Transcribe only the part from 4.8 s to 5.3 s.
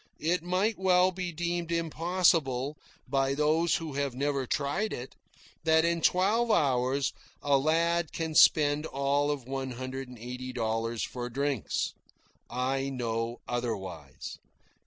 it,